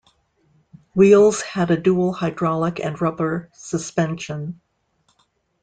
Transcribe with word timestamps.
Wheels 0.95 1.41
had 1.43 1.69
a 1.69 1.79
dual 1.79 2.11
hydraulic 2.11 2.79
and 2.79 2.99
rubber 2.99 3.51
suspension. 3.53 4.59